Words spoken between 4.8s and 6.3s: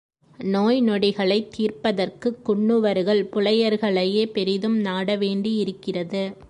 நாடவேண்டியிருக்கிறது.